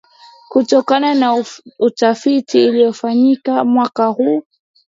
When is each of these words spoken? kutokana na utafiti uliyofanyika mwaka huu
kutokana 0.49 1.13
na 1.15 1.45
utafiti 1.79 2.67
uliyofanyika 2.69 3.65
mwaka 3.65 4.05
huu 4.05 4.43